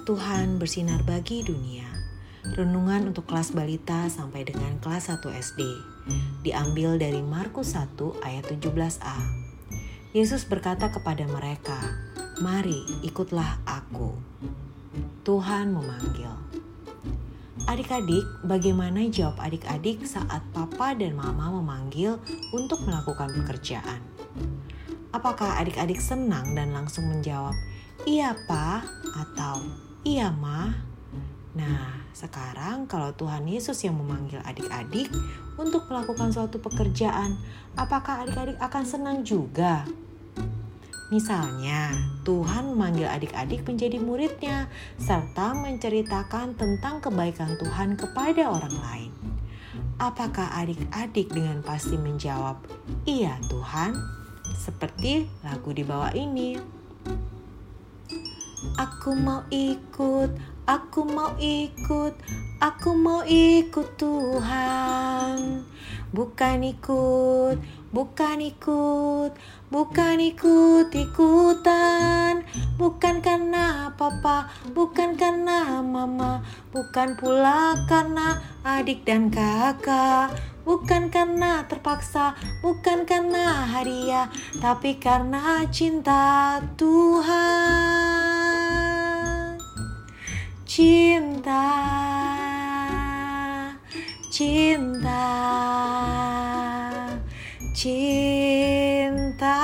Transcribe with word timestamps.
Hikmat 0.00 0.16
Tuhan 0.16 0.62
bersinar 0.62 1.02
bagi 1.04 1.44
dunia. 1.44 1.84
Renungan 2.56 3.10
untuk 3.10 3.26
kelas 3.28 3.52
balita 3.52 4.08
sampai 4.08 4.48
dengan 4.48 4.78
kelas 4.80 5.12
1 5.12 5.28
SD. 5.34 5.60
Diambil 6.46 6.94
dari 6.94 7.20
Markus 7.20 7.76
1 7.76 7.98
ayat 8.24 8.46
17a. 8.48 9.18
Yesus 10.16 10.46
berkata 10.48 10.94
kepada 10.94 11.26
mereka, 11.28 11.74
"Mari, 12.40 12.86
ikutlah 13.02 13.60
aku." 13.66 14.16
Tuhan 15.26 15.74
memanggil. 15.74 16.32
Adik-adik, 17.66 18.24
bagaimana 18.46 19.04
jawab 19.10 19.42
adik-adik 19.42 20.06
saat 20.06 20.40
papa 20.56 20.94
dan 20.94 21.18
mama 21.18 21.60
memanggil 21.60 22.22
untuk 22.56 22.88
melakukan 22.88 23.28
pekerjaan? 23.42 24.00
Apakah 25.12 25.58
adik-adik 25.58 25.98
senang 25.98 26.54
dan 26.54 26.70
langsung 26.70 27.04
menjawab, 27.10 27.58
"Iya, 28.08 28.36
Pak," 28.48 28.82
atau 29.16 29.60
"Iya, 30.04 30.32
Ma"? 30.32 30.72
Nah, 31.50 32.06
sekarang 32.14 32.86
kalau 32.86 33.10
Tuhan 33.18 33.44
Yesus 33.50 33.82
yang 33.82 33.98
memanggil 33.98 34.38
adik-adik 34.46 35.10
untuk 35.58 35.90
melakukan 35.90 36.30
suatu 36.30 36.62
pekerjaan, 36.62 37.34
apakah 37.74 38.22
adik-adik 38.22 38.58
akan 38.62 38.84
senang 38.86 39.26
juga? 39.26 39.82
Misalnya, 41.10 41.90
Tuhan 42.22 42.70
memanggil 42.70 43.10
adik-adik 43.10 43.66
menjadi 43.66 43.98
muridnya 43.98 44.70
serta 44.94 45.58
menceritakan 45.58 46.54
tentang 46.54 47.02
kebaikan 47.02 47.58
Tuhan 47.58 47.98
kepada 47.98 48.46
orang 48.46 48.76
lain. 48.78 49.12
Apakah 49.98 50.54
adik-adik 50.54 51.34
dengan 51.34 51.66
pasti 51.66 51.98
menjawab, 51.98 52.62
"Iya, 53.10 53.42
Tuhan"? 53.50 53.98
Seperti 54.54 55.26
lagu 55.42 55.74
di 55.74 55.82
bawah 55.82 56.14
ini. 56.14 56.79
Aku 58.76 59.16
mau 59.16 59.40
ikut, 59.48 60.28
aku 60.68 61.00
mau 61.08 61.32
ikut, 61.40 62.12
aku 62.60 62.92
mau 62.92 63.24
ikut 63.24 63.96
Tuhan. 63.96 65.64
Bukan 66.12 66.60
ikut, 66.68 67.56
bukan 67.88 68.36
ikut, 68.44 69.32
bukan 69.72 70.16
ikut-ikutan. 70.20 71.64
Bukan 72.76 73.24
karena 73.24 73.96
papa, 73.96 74.52
bukan 74.76 75.16
karena 75.16 75.39
mama, 76.00 76.40
bukan 76.72 77.12
pula 77.20 77.76
karena 77.84 78.40
adik 78.64 79.04
dan 79.04 79.28
kakak. 79.28 80.32
Bukan 80.64 81.12
karena 81.12 81.68
terpaksa, 81.68 82.32
bukan 82.64 83.04
karena 83.04 83.68
hadiah, 83.68 84.32
tapi 84.64 84.96
karena 84.96 85.64
cinta 85.68 86.56
Tuhan. 86.80 87.60
Cinta, 90.64 91.68
cinta, 94.30 95.26
cinta 97.76 99.58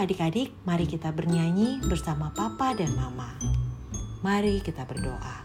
adik-adik, 0.00 0.56
mari 0.64 0.88
kita 0.88 1.12
bernyanyi 1.12 1.84
bersama 1.84 2.32
papa 2.32 2.72
dan 2.72 2.88
mama. 2.96 3.36
Mari 4.24 4.64
kita 4.64 4.88
berdoa. 4.88 5.44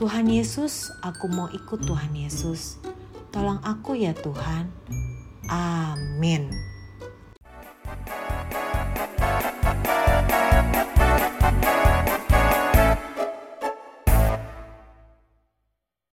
Tuhan 0.00 0.24
Yesus, 0.32 0.88
aku 1.04 1.28
mau 1.28 1.52
ikut 1.52 1.84
Tuhan 1.84 2.16
Yesus. 2.16 2.80
Tolong 3.28 3.60
aku 3.60 3.92
ya 3.92 4.16
Tuhan. 4.16 4.72
Amin. 5.52 6.69